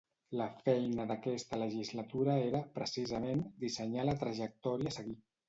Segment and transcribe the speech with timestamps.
[0.39, 5.17] La feina d’aquesta legislatura era, precisament, dissenyar la trajectòria a seguir.